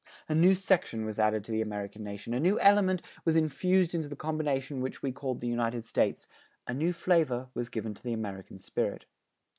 A 0.27 0.33
new 0.33 0.55
section 0.55 1.05
was 1.05 1.19
added 1.19 1.43
to 1.43 1.51
the 1.51 1.61
American 1.61 2.03
nation, 2.03 2.33
a 2.33 2.39
new 2.39 2.59
element 2.59 3.03
was 3.23 3.35
infused 3.35 3.93
into 3.93 4.07
the 4.09 4.15
combination 4.15 4.81
which 4.81 5.03
we 5.03 5.11
call 5.11 5.35
the 5.35 5.45
United 5.47 5.85
States, 5.85 6.27
a 6.65 6.73
new 6.73 6.91
flavor 6.91 7.49
was 7.53 7.69
given 7.69 7.93
to 7.93 8.01
the 8.01 8.13
American 8.13 8.57
spirit. 8.57 9.05